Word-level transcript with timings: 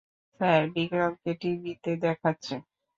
Sir, 0.39 0.61
বিক্রমকে 0.75 1.31
টিভিতে 1.41 1.91
দেখাচ্ছে। 2.03 2.55